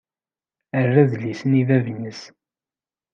Err 0.79 0.93
adlis-nni 1.01 1.57
i 1.61 1.67
bab-nnes. 1.67 2.21